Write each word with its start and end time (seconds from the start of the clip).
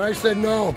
And 0.00 0.08
I 0.08 0.12
said 0.12 0.38
no. 0.38 0.74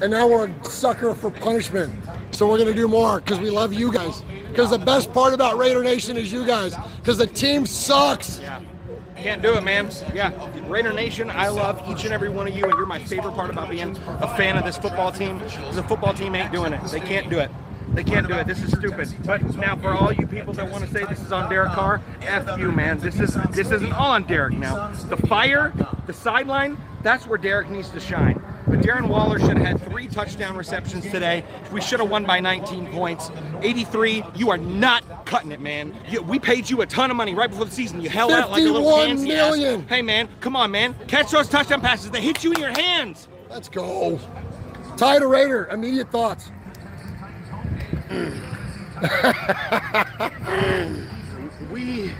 And 0.00 0.12
now 0.12 0.28
we're 0.28 0.46
a 0.46 0.64
sucker 0.64 1.16
for 1.16 1.32
punishment. 1.32 1.92
So 2.30 2.48
we're 2.48 2.58
going 2.58 2.68
to 2.68 2.74
do 2.74 2.86
more 2.86 3.20
because 3.20 3.40
we 3.40 3.50
love 3.50 3.74
you 3.74 3.90
guys. 3.90 4.22
Because 4.50 4.70
the 4.70 4.78
best 4.78 5.12
part 5.12 5.34
about 5.34 5.58
Raider 5.58 5.82
Nation 5.82 6.16
is 6.16 6.30
you 6.30 6.46
guys. 6.46 6.72
Because 7.00 7.18
the 7.18 7.26
team 7.26 7.66
sucks. 7.66 8.38
Yeah. 8.38 8.60
Can't 9.16 9.42
do 9.42 9.54
it, 9.54 9.64
man. 9.64 9.90
Yeah, 10.14 10.30
Raider 10.68 10.92
Nation, 10.92 11.28
I 11.28 11.48
love 11.48 11.82
each 11.88 12.04
and 12.04 12.14
every 12.14 12.28
one 12.28 12.46
of 12.46 12.56
you, 12.56 12.62
and 12.62 12.74
you're 12.74 12.86
my 12.86 13.02
favorite 13.02 13.32
part 13.32 13.50
about 13.50 13.68
being 13.68 13.96
a 14.06 14.36
fan 14.36 14.56
of 14.56 14.64
this 14.64 14.76
football 14.76 15.10
team. 15.10 15.40
The 15.72 15.82
football 15.82 16.14
team 16.14 16.36
ain't 16.36 16.52
doing 16.52 16.72
it. 16.72 16.84
They 16.84 17.00
can't 17.00 17.28
do 17.28 17.40
it. 17.40 17.50
They 17.88 18.04
can't 18.04 18.28
do 18.28 18.34
it. 18.34 18.46
This 18.46 18.62
is 18.62 18.70
stupid. 18.72 19.08
But 19.24 19.42
now, 19.56 19.74
for 19.76 19.88
all 19.88 20.12
you 20.12 20.26
people 20.26 20.52
that 20.52 20.70
want 20.70 20.84
to 20.84 20.92
say 20.92 21.04
this 21.04 21.20
is 21.20 21.32
on 21.32 21.50
Derek 21.50 21.72
Carr, 21.72 22.00
f 22.20 22.58
you, 22.58 22.70
man. 22.70 23.00
This 23.00 23.18
is 23.18 23.34
this 23.50 23.72
isn't 23.72 23.92
all 23.92 24.12
on 24.12 24.24
Derek 24.24 24.54
now. 24.54 24.92
The 25.08 25.16
fire, 25.16 25.72
the 26.06 26.12
sideline, 26.12 26.76
that's 27.06 27.26
where 27.26 27.38
Derek 27.38 27.70
needs 27.70 27.88
to 27.90 28.00
shine. 28.00 28.42
But 28.66 28.80
Darren 28.80 29.06
Waller 29.06 29.38
should 29.38 29.56
have 29.56 29.80
had 29.80 29.88
three 29.88 30.08
touchdown 30.08 30.56
receptions 30.56 31.04
today. 31.04 31.44
We 31.70 31.80
should 31.80 32.00
have 32.00 32.10
won 32.10 32.24
by 32.24 32.40
19 32.40 32.88
points. 32.88 33.30
83, 33.62 34.24
you 34.34 34.50
are 34.50 34.58
not 34.58 35.24
cutting 35.24 35.52
it, 35.52 35.60
man. 35.60 35.96
You, 36.08 36.20
we 36.22 36.40
paid 36.40 36.68
you 36.68 36.82
a 36.82 36.86
ton 36.86 37.12
of 37.12 37.16
money 37.16 37.32
right 37.32 37.48
before 37.48 37.66
the 37.66 37.70
season. 37.70 38.00
You 38.00 38.08
held 38.08 38.32
out 38.32 38.50
like 38.50 38.60
a 38.60 38.64
little 38.64 38.82
51 38.82 39.06
pansy 39.06 39.28
million. 39.28 39.82
ass. 39.82 39.88
Hey, 39.88 40.02
man, 40.02 40.28
come 40.40 40.56
on, 40.56 40.72
man. 40.72 40.96
Catch 41.06 41.30
those 41.30 41.48
touchdown 41.48 41.80
passes. 41.80 42.10
They 42.10 42.20
hit 42.20 42.42
you 42.42 42.52
in 42.52 42.58
your 42.58 42.72
hands. 42.72 43.28
Let's 43.48 43.68
go. 43.68 44.18
Ty 44.96 45.20
to 45.20 45.28
Raider, 45.28 45.68
immediate 45.70 46.10
thoughts. 46.10 46.50
we 51.70 52.10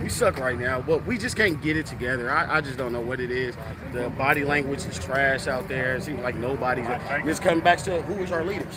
we 0.00 0.05
suck 0.16 0.38
right 0.38 0.58
now, 0.58 0.80
but 0.80 1.04
we 1.06 1.18
just 1.18 1.36
can't 1.36 1.60
get 1.60 1.76
it 1.76 1.84
together. 1.86 2.30
I, 2.30 2.56
I 2.56 2.60
just 2.62 2.78
don't 2.78 2.92
know 2.92 3.00
what 3.00 3.20
it 3.20 3.30
is. 3.30 3.54
The 3.92 4.08
body 4.10 4.44
language 4.44 4.84
is 4.86 4.98
trash 4.98 5.46
out 5.46 5.68
there. 5.68 5.96
It 5.96 6.04
seems 6.04 6.22
like 6.22 6.34
nobody's. 6.34 6.86
Just 7.24 7.42
coming 7.42 7.62
back 7.62 7.78
to 7.82 8.00
who 8.02 8.22
is 8.22 8.32
our 8.32 8.42
leaders? 8.44 8.74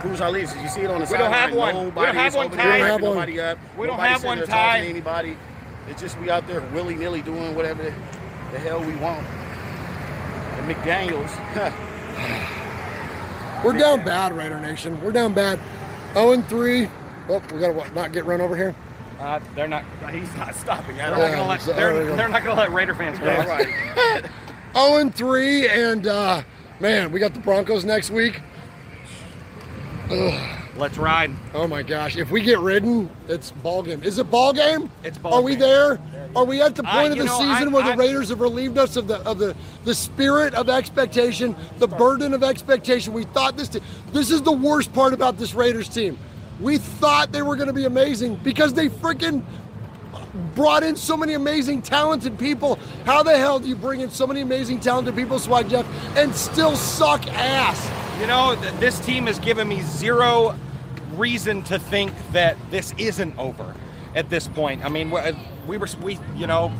Who's 0.00 0.20
our 0.20 0.32
leaders? 0.32 0.54
You 0.56 0.68
see 0.68 0.80
it 0.80 0.90
on 0.90 1.00
the 1.00 1.06
We 1.10 1.16
don't 1.16 1.30
have 1.32 1.50
sideline. 1.50 1.74
one. 1.76 1.84
We 1.84 1.90
Nobody 1.90 2.06
don't 2.06 2.16
have 2.16 2.32
is 2.32 2.36
one, 2.36 2.46
over 2.46 2.56
We 2.56 2.62
don't 2.62 2.80
have 2.80 3.02
one. 3.02 3.38
up. 3.38 3.58
We 3.78 3.86
don't 3.86 3.98
have 4.00 4.24
one, 4.24 4.38
there 4.38 4.46
talking 4.46 4.60
Ty. 4.60 4.80
to 4.80 4.86
Anybody? 4.88 5.36
It's 5.88 6.00
just 6.02 6.18
we 6.18 6.28
out 6.28 6.46
there 6.48 6.60
willy 6.72 6.96
nilly 6.96 7.22
doing 7.22 7.54
whatever 7.54 7.84
the, 7.84 7.94
the 8.50 8.58
hell 8.58 8.80
we 8.82 8.96
want. 8.96 9.24
And 9.26 10.74
McDaniels. 10.74 11.30
We're 13.64 13.78
down 13.78 14.04
bad, 14.04 14.36
Raider 14.36 14.58
Nation. 14.58 15.00
We're 15.02 15.12
down 15.12 15.34
bad. 15.34 15.60
0 16.14 16.32
and 16.32 16.48
3. 16.48 16.88
Oh, 17.28 17.40
we 17.52 17.60
got 17.60 17.72
to 17.86 17.94
not 17.94 18.12
get 18.12 18.24
run 18.26 18.40
over 18.40 18.56
here. 18.56 18.74
Uh, 19.22 19.38
they're 19.54 19.68
not. 19.68 19.84
He's 20.12 20.34
not 20.34 20.54
stopping. 20.56 20.96
They're 20.96 21.10
Yeah, 21.10 21.16
not 21.18 21.30
gonna 21.30 21.46
let. 21.48 21.62
so- 21.62 21.72
They're, 21.72 22.16
they're 22.16 22.28
not 22.28 22.42
gonna 22.42 22.60
let 22.60 22.72
Raider 22.72 22.94
fans 22.94 23.18
go. 23.20 23.26
Yeah, 23.26 23.44
right. 23.46 24.24
0 24.74 24.96
and 25.00 25.14
3, 25.14 25.68
and 25.68 26.06
uh, 26.08 26.42
man, 26.80 27.12
we 27.12 27.20
got 27.20 27.32
the 27.32 27.40
Broncos 27.40 27.84
next 27.84 28.10
week. 28.10 28.40
Let's 30.76 30.98
ride. 30.98 31.30
Oh 31.54 31.66
my 31.66 31.82
gosh! 31.82 32.16
If 32.16 32.30
we 32.30 32.42
get 32.42 32.58
ridden, 32.58 33.08
it's 33.28 33.50
ball 33.52 33.82
game. 33.82 34.02
Is 34.02 34.18
it 34.18 34.30
ball 34.30 34.52
game? 34.52 34.90
It's 35.04 35.16
ball 35.18 35.34
Are 35.34 35.40
we 35.42 35.52
game. 35.52 35.60
there? 35.60 36.00
Are 36.34 36.44
we 36.44 36.60
at 36.60 36.74
the 36.74 36.82
I- 36.86 36.92
point 37.00 37.12
of 37.12 37.18
the 37.18 37.24
know, 37.26 37.38
season 37.38 37.68
I- 37.68 37.72
where 37.72 37.84
the 37.84 37.92
I- 37.92 37.94
Raiders 37.96 38.28
have 38.30 38.40
relieved 38.40 38.76
us 38.76 38.96
of 38.96 39.06
the 39.06 39.18
of 39.20 39.38
the 39.38 39.54
the 39.84 39.94
spirit 39.94 40.52
of 40.54 40.68
expectation, 40.68 41.54
the 41.78 41.86
burden 41.86 42.34
of 42.34 42.42
expectation? 42.42 43.12
We 43.12 43.24
thought 43.24 43.56
this. 43.56 43.68
This 44.12 44.30
is 44.30 44.42
the 44.42 44.52
worst 44.52 44.92
part 44.92 45.14
about 45.14 45.38
this 45.38 45.54
Raiders 45.54 45.88
team. 45.88 46.18
We 46.62 46.78
thought 46.78 47.32
they 47.32 47.42
were 47.42 47.56
going 47.56 47.66
to 47.66 47.72
be 47.74 47.84
amazing 47.84 48.36
because 48.36 48.72
they 48.72 48.88
freaking 48.88 49.42
brought 50.54 50.82
in 50.82 50.96
so 50.96 51.16
many 51.16 51.34
amazing 51.34 51.82
talented 51.82 52.38
people. 52.38 52.78
How 53.04 53.22
the 53.22 53.36
hell 53.36 53.58
do 53.58 53.68
you 53.68 53.74
bring 53.76 54.00
in 54.00 54.10
so 54.10 54.26
many 54.26 54.40
amazing 54.40 54.80
talented 54.80 55.16
people, 55.16 55.38
Swag 55.38 55.68
Jeff, 55.68 55.86
and 56.16 56.34
still 56.34 56.76
suck 56.76 57.26
ass? 57.26 57.90
You 58.20 58.26
know, 58.28 58.54
th- 58.60 58.72
this 58.74 58.98
team 59.00 59.26
has 59.26 59.38
given 59.40 59.66
me 59.68 59.82
zero 59.82 60.56
reason 61.16 61.62
to 61.64 61.78
think 61.78 62.12
that 62.32 62.56
this 62.70 62.94
isn't 62.96 63.36
over 63.38 63.74
at 64.14 64.30
this 64.30 64.46
point. 64.48 64.84
I 64.84 64.88
mean, 64.88 65.10
we- 65.10 65.20
we 65.66 65.76
were, 65.78 65.88
we, 66.00 66.18
you 66.36 66.46
know, 66.46 66.72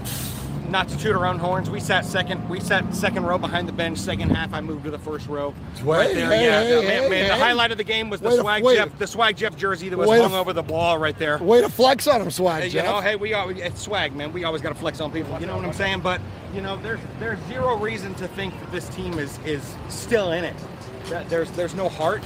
not 0.72 0.88
to 0.88 0.98
toot 0.98 1.14
our 1.14 1.26
own 1.26 1.38
horns, 1.38 1.70
we 1.70 1.78
sat 1.78 2.04
second, 2.04 2.48
we 2.48 2.58
sat 2.58 2.94
second 2.94 3.24
row 3.24 3.38
behind 3.38 3.68
the 3.68 3.72
bench. 3.72 3.98
Second 3.98 4.30
half, 4.30 4.52
I 4.54 4.60
moved 4.62 4.84
to 4.84 4.90
the 4.90 4.98
first 4.98 5.28
row. 5.28 5.54
Hey, 5.76 5.82
hey, 5.84 6.18
yeah, 6.20 6.26
hey, 6.26 6.36
yeah, 6.36 6.80
man, 6.80 7.02
hey, 7.02 7.08
man, 7.08 7.28
the 7.28 7.36
highlight 7.36 7.70
of 7.70 7.78
the 7.78 7.84
game 7.84 8.10
was 8.10 8.20
the 8.20 8.40
swag 8.40 8.64
to- 8.64 8.74
Jeff, 8.74 8.98
the 8.98 9.06
swag 9.06 9.36
Jeff 9.36 9.54
jersey 9.56 9.90
that 9.90 9.96
was 9.96 10.08
way 10.08 10.16
to 10.16 10.22
hung 10.28 10.34
over 10.34 10.52
the 10.52 10.62
ball 10.62 10.98
right 10.98 11.16
there. 11.18 11.38
Way 11.38 11.60
to 11.60 11.68
flex 11.68 12.08
on 12.08 12.22
him, 12.22 12.30
Swag 12.30 12.62
Hey, 12.64 12.68
Jeff. 12.70 12.86
you 12.86 12.90
know, 12.90 13.00
hey, 13.00 13.16
we 13.16 13.34
always 13.34 13.58
it's 13.58 13.82
swag, 13.82 14.16
man. 14.16 14.32
We 14.32 14.44
always 14.44 14.62
got 14.62 14.70
to 14.70 14.74
flex 14.74 15.00
on 15.00 15.12
people. 15.12 15.38
You 15.38 15.46
know 15.46 15.56
what 15.56 15.64
I'm 15.66 15.72
saying? 15.74 16.00
But 16.00 16.20
you 16.54 16.62
know, 16.62 16.76
there's 16.78 17.00
there's 17.20 17.38
zero 17.46 17.76
reason 17.76 18.14
to 18.14 18.26
think 18.28 18.58
that 18.58 18.72
this 18.72 18.88
team 18.88 19.18
is 19.18 19.38
is 19.44 19.76
still 19.88 20.32
in 20.32 20.42
it. 20.44 20.56
That 21.10 21.28
There's 21.28 21.50
there's 21.52 21.74
no 21.74 21.88
heart. 21.90 22.22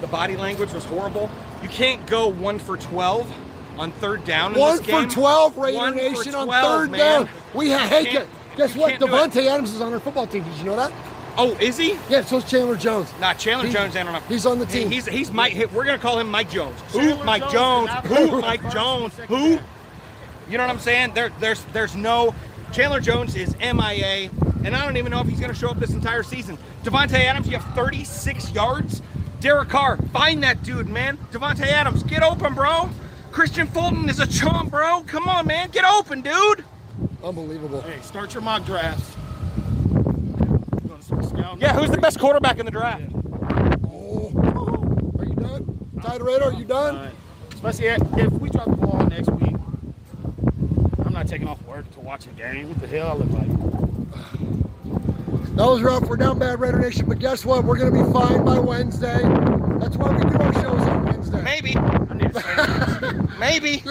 The 0.00 0.06
body 0.08 0.36
language 0.36 0.72
was 0.72 0.84
horrible. 0.84 1.30
You 1.62 1.68
can't 1.68 2.04
go 2.06 2.26
one 2.28 2.58
for 2.58 2.76
twelve 2.76 3.32
on 3.78 3.92
third 3.92 4.24
down. 4.24 4.54
In 4.54 4.60
One 4.60 4.76
this 4.78 4.86
game. 4.86 5.08
for 5.08 5.14
12, 5.14 5.56
Raider 5.58 5.76
One 5.78 5.92
for 5.92 5.96
Nation 5.98 6.34
on 6.34 6.48
third 6.48 6.90
man. 6.90 6.98
down. 7.00 7.28
We 7.54 7.70
ha- 7.72 7.86
hey, 7.88 8.04
can't- 8.06 8.28
guess 8.56 8.74
what? 8.74 8.90
can't 8.90 9.00
do 9.00 9.06
it. 9.06 9.10
Davante 9.10 9.46
Adams 9.46 9.72
is 9.74 9.80
on 9.80 9.92
our 9.92 10.00
football 10.00 10.26
team. 10.26 10.42
Did 10.44 10.54
you 10.58 10.64
know 10.64 10.76
that? 10.76 10.92
Oh, 11.36 11.50
is 11.60 11.76
he? 11.76 11.96
Yeah, 12.08 12.22
so 12.22 12.36
is 12.36 12.44
Chandler 12.44 12.76
Jones. 12.76 13.08
Not 13.20 13.38
Chandler 13.38 13.66
He- 13.66 13.72
Jones. 13.72 13.96
I 13.96 14.04
don't 14.04 14.12
know. 14.12 14.20
he's 14.28 14.46
on 14.46 14.58
the 14.60 14.66
He- 14.66 14.80
team. 14.80 14.90
he's 14.90 15.06
he's 15.06 15.32
Mike. 15.32 15.68
We're 15.72 15.84
gonna 15.84 15.98
call 15.98 16.18
him 16.20 16.30
Mike 16.30 16.50
Jones. 16.50 16.78
Who? 16.92 17.00
Chandler 17.00 17.24
Mike 17.24 17.50
Jones 17.50 17.90
Jones. 17.90 18.06
Who? 18.30 18.40
Mike 18.40 18.70
Jones. 18.72 19.14
Who? 19.28 19.58
You 20.48 20.58
know 20.58 20.64
what 20.64 20.70
I'm 20.70 20.78
saying? 20.78 21.12
There, 21.14 21.30
there's 21.40 21.64
there's 21.72 21.96
no 21.96 22.34
Chandler 22.72 23.00
Jones 23.00 23.34
is 23.34 23.56
MIA, 23.60 24.30
and 24.64 24.76
I 24.76 24.84
don't 24.84 24.96
even 24.96 25.10
know 25.10 25.20
if 25.20 25.26
he's 25.26 25.40
gonna 25.40 25.54
show 25.54 25.70
up 25.70 25.80
this 25.80 25.90
entire 25.90 26.22
season. 26.22 26.56
Davante 26.84 27.14
Adams, 27.14 27.48
you 27.48 27.56
have 27.58 27.74
36 27.74 28.52
yards. 28.52 29.02
Derek 29.40 29.68
Carr, 29.70 29.96
find 30.12 30.42
that 30.42 30.62
dude, 30.62 30.88
man. 30.88 31.18
Davante 31.32 31.66
Adams, 31.66 32.02
get 32.04 32.22
open, 32.22 32.54
bro. 32.54 32.88
Kristian 33.34 33.68
Fulton 33.68 34.08
is 34.08 34.20
a 34.20 34.28
chump, 34.28 34.70
bro. 34.70 35.02
Come 35.08 35.26
on, 35.26 35.48
man, 35.48 35.68
get 35.70 35.84
open, 35.84 36.20
dude. 36.20 36.64
Unbelievable. 37.24 37.80
Hey, 37.80 37.98
start 38.00 38.32
your 38.32 38.44
mock 38.44 38.64
drafts. 38.64 39.16
You 39.56 40.04
wanna 40.84 41.02
start 41.02 41.24
scouting? 41.24 41.60
Yeah, 41.60 41.72
who's 41.72 41.90
the 41.90 41.98
best 41.98 42.20
quarterback 42.20 42.60
in 42.60 42.64
the 42.64 42.70
draft? 42.70 43.02
Oh, 43.90 44.30
are 45.18 45.24
you 45.24 45.34
done? 45.34 45.90
Ty 46.00 46.18
Radar, 46.18 46.52
are 46.52 46.54
you 46.54 46.64
done? 46.64 47.10
Especially 47.52 47.86
if 47.88 48.02
if 48.18 48.32
we 48.34 48.50
drop 48.50 48.66
the 48.66 48.76
ball 48.76 49.04
next 49.08 49.28
week. 49.30 49.56
I'm 51.04 51.12
not 51.12 51.26
taking 51.26 51.48
off 51.48 51.60
work 51.64 51.90
to 51.94 52.00
watch 52.00 52.26
a 52.26 52.30
game. 52.30 52.68
What 52.68 52.80
the 52.80 52.86
hell 52.86 53.08
I 53.08 53.14
look 53.14 53.30
like? 53.30 53.48
That 55.56 55.66
was 55.66 55.82
rough. 55.82 56.04
We're 56.04 56.16
down 56.16 56.38
bad, 56.38 56.60
Raider 56.60 56.78
Nation. 56.78 57.06
But 57.08 57.18
guess 57.18 57.44
what? 57.44 57.64
We're 57.64 57.78
going 57.78 57.92
to 57.92 58.04
be 58.04 58.12
fine 58.12 58.44
by 58.44 58.60
Wednesday. 58.60 59.22
That's 59.78 59.96
why 59.96 60.10
we 60.16 60.22
do 60.30 60.36
our 60.36 60.52
shows 60.54 60.82
on 60.82 61.04
Wednesday. 61.04 61.42
Maybe, 61.42 61.76
I 61.76 62.14
need 62.14 62.34
a 62.34 62.40
sandwich. 62.40 63.30
Maybe. 63.44 63.82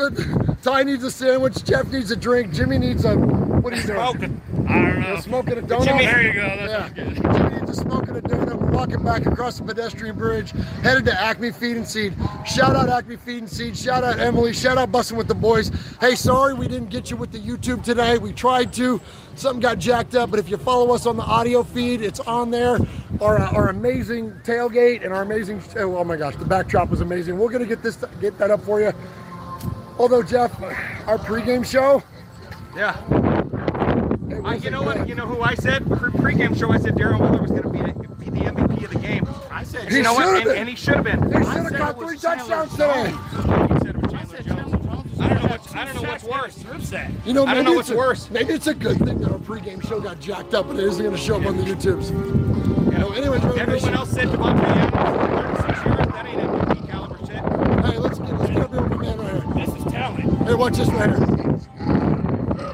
Ty 0.62 0.84
needs 0.84 1.04
a 1.04 1.12
sandwich. 1.12 1.64
Jeff 1.64 1.92
needs 1.92 2.12
a 2.12 2.16
drink. 2.16 2.54
Jimmy 2.54 2.78
needs 2.78 3.06
a. 3.06 3.16
What 3.16 3.74
are 3.74 3.78
you 3.78 3.84
doing? 3.84 4.00
Smoking. 4.00 4.42
I 4.68 4.82
don't 4.82 5.00
know. 5.02 5.08
Just 5.16 5.24
smoking 5.26 5.58
a 5.58 5.62
donut. 5.62 5.84
Jimmy, 5.86 6.06
there 6.06 6.22
you 6.22 6.34
go. 6.34 6.42
That's 6.42 6.72
Yeah. 6.72 6.82
what's 6.84 6.94
good. 7.20 7.34
Jimmy 7.52 7.68
just 7.68 7.80
smoking 7.82 8.16
a 8.18 8.22
donut. 8.22 8.54
We're 8.56 8.72
walking 8.72 9.04
back 9.04 9.26
across 9.26 9.58
the 9.58 9.64
pedestrian 9.66 10.16
bridge, 10.18 10.52
headed 10.82 11.06
to 11.06 11.22
Acme 11.22 11.52
Feed 11.52 11.78
and 11.78 11.88
Seed. 11.88 12.14
Shout 12.46 12.76
out 12.76 12.90
Acme 12.90 13.18
Feed 13.18 13.40
and 13.40 13.50
Seed. 13.50 13.78
Shout 13.78 14.04
out 14.04 14.20
Emily. 14.20 14.54
Shout 14.54 14.78
out 14.78 14.92
Bussin' 14.92 15.18
with 15.18 15.28
the 15.28 15.36
Boys. 15.36 15.72
Hey, 16.00 16.16
sorry 16.16 16.54
we 16.54 16.68
didn't 16.68 16.90
get 16.90 17.12
you 17.12 17.18
with 17.18 17.32
the 17.32 17.40
YouTube 17.40 17.84
today. 17.84 18.18
We 18.18 18.32
tried 18.34 18.74
to. 18.74 19.00
Something 19.36 19.62
got 19.62 19.80
jacked 19.80 20.16
up, 20.16 20.30
but 20.30 20.40
if 20.40 20.50
you 20.50 20.58
follow 20.58 20.94
us 20.94 21.06
on 21.06 21.18
the 21.18 21.24
audio 21.24 21.64
feed, 21.64 22.02
it's 22.02 22.20
on 22.22 22.52
there. 22.52 22.78
Our, 23.20 23.40
uh, 23.40 23.52
our 23.52 23.70
amazing 23.70 24.32
tailgate 24.44 25.04
and 25.04 25.14
our 25.14 25.24
amazing. 25.24 25.62
Oh, 25.78 25.98
oh 25.98 26.04
my 26.04 26.16
gosh, 26.18 26.36
the 26.36 26.46
backdrop 26.46 26.90
was 26.90 27.02
amazing. 27.02 27.38
We're 27.38 27.50
gonna 27.52 27.66
get 27.66 27.82
this 27.84 27.98
get 28.22 28.38
that 28.40 28.52
up 28.52 28.64
for 28.64 28.80
you. 28.80 28.94
Although 29.98 30.24
Jeff, 30.24 30.62
our 31.08 31.18
pregame 31.18 31.66
show. 31.66 32.04
Yeah. 32.76 32.98
I, 34.46 34.56
you 34.56 34.70
know 34.72 34.84
what? 34.84 34.98
good. 34.98 35.10
You 35.10 35.16
know 35.16 35.26
who 35.28 35.42
I 35.42 35.54
said? 35.56 35.86
Pre- 35.88 36.12
pregame 36.12 36.58
show. 36.58 36.72
I 36.72 36.78
said 36.80 36.96
Darren 36.96 37.20
Waller 37.20 37.42
was 37.42 37.52
going 37.52 37.64
to 37.64 37.70
be, 37.70 37.80
be 37.80 38.40
the 38.40 38.46
MVP 38.52 38.84
of 38.84 38.92
the 38.92 39.00
game. 39.00 39.28
I 39.52 39.64
said, 39.64 39.90
He 39.90 39.98
you 39.98 40.04
know 40.04 40.14
what? 40.14 40.24
should've 40.26 40.36
And, 40.38 40.46
been. 40.46 40.58
and 40.58 40.70
he 40.70 40.76
should 40.76 40.96
have 40.96 41.04
been. 41.06 41.30
They 41.30 41.36
I 41.38 41.42
should 41.44 41.54
have 41.54 41.68
said 41.70 41.78
caught 41.80 42.00
three 42.00 42.18
touchdowns 42.18 42.72
today. 42.72 43.12
Jones. 43.12 43.82
Said 43.84 43.96
it 43.96 44.02
was 44.02 44.12
Chandler 44.12 44.42
Jones. 44.42 45.20
I 45.20 45.30
don't 45.30 45.44
know 45.44 45.50
what's. 45.50 45.76
I 45.76 45.86
don't 45.86 45.96
know 45.96 46.10
what's 46.10 46.24
worse. 46.24 46.58
You 47.26 47.34
know, 47.34 47.46
I 47.46 47.54
don't 47.54 47.64
maybe 47.64 47.64
know 47.64 47.72
it's 47.72 47.76
what's 47.78 47.90
a- 47.92 47.96
worse. 47.98 48.30
Maybe 48.32 48.54
it's 48.54 48.68
a 48.68 48.74
good 48.74 48.98
thing 48.98 49.20
that 49.20 49.32
our 49.32 49.38
pregame 49.40 49.88
show 49.88 50.00
got 50.02 50.20
jacked 50.20 50.54
up 50.54 50.68
but 50.68 50.78
it 50.78 50.84
isn't 50.86 51.02
going 51.04 51.16
to 51.16 51.22
show 51.22 51.40
up 51.40 51.46
on 51.46 51.56
the 51.58 51.64
YouTubes. 51.64 52.10
You 52.92 52.98
know, 52.98 53.12
anyways, 53.12 53.44
Everyone 53.58 53.94
else 53.96 54.10
said 54.12 54.28
Davante 54.28 54.64
Adams, 54.64 55.62
36 55.62 55.86
yards. 55.86 56.12
That 56.12 56.26
ain't 56.26 56.42
MVP 56.42 56.90
caliber 56.90 57.18
shit. 57.20 57.86
Hey, 57.86 57.98
let's 58.00 58.20
get 58.20 58.34
let's 58.40 58.50
get 58.52 58.58
up 58.62 58.72
here 58.74 58.82
with 58.82 58.92
my 58.92 58.98
man 58.98 59.18
right 59.18 59.44
here. 59.58 59.66
This 59.66 59.76
is 59.76 59.92
talent. 59.92 60.32
Hey, 60.46 60.56
watch 60.56 60.76
this 60.76 60.90
right 60.90 61.10
here. 61.10 61.18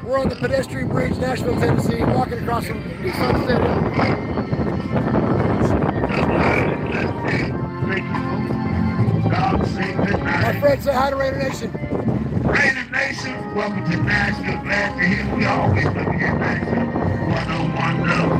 We're 0.02 0.18
on 0.18 0.28
the 0.28 0.34
pedestrian 0.34 0.88
bridge, 0.88 1.16
Nashville, 1.18 1.54
Tennessee, 1.54 2.02
walking 2.02 2.40
across 2.40 2.66
from 2.66 2.82
Nissan 2.82 3.44
Stadium. 3.44 3.84
My 10.42 10.58
friend, 10.58 10.82
say 10.82 10.92
hi 10.92 11.10
to 11.10 11.16
Raider 11.16 11.38
Nation. 11.38 11.70
Raider 12.42 12.90
Nation, 12.90 13.54
welcome 13.54 13.88
to 13.88 13.96
Nashville. 14.02 14.62
Glad 14.64 14.98
to 14.98 15.06
hear 15.06 15.36
we 15.36 15.46
always 15.46 15.84
looking 15.84 16.22
at 16.22 16.38
Nashville. 16.40 16.86
One 17.30 17.50
on 17.52 17.74
one 17.76 18.08
love. 18.08 18.30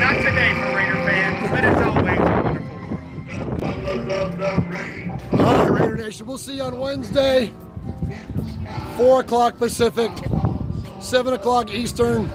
Not 0.00 0.16
today 0.24 0.54
for 0.54 0.68
Raider 0.74 1.00
fans, 1.04 1.50
but 1.50 1.64
it's 1.64 1.80
always 1.82 2.18
wonderful 2.18 2.86
world. 2.86 3.82
Love, 3.84 4.06
love, 4.06 4.38
love, 4.38 4.68
rain. 4.70 5.65
Raider 5.96 6.08
Nation. 6.08 6.26
We'll 6.26 6.36
see 6.36 6.56
you 6.56 6.62
on 6.62 6.78
Wednesday, 6.78 7.54
4 8.98 9.20
o'clock 9.20 9.56
Pacific, 9.56 10.10
7 11.00 11.32
o'clock 11.32 11.70
Eastern, 11.72 12.28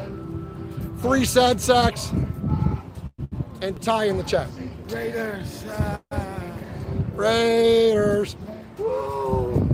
three 0.99 1.25
sad 1.25 1.61
sacks, 1.61 2.11
and 3.61 3.79
tie 3.79 4.05
in 4.05 4.17
the 4.17 4.23
chat. 4.23 4.47
Raiders. 4.89 5.63
uh, 5.65 5.99
Raiders. 7.13 8.35
Woo. 8.79 9.69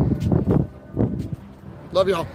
Love 1.94 2.10
y'all. 2.10 2.28